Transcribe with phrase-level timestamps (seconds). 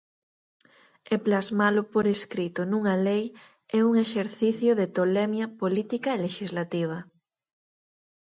[1.13, 3.23] E plasmalo por escrito nunha lei
[3.77, 6.97] é un exercicio de tolemia política e lexislativa.